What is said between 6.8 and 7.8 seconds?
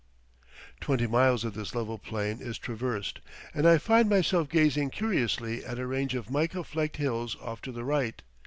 hills off to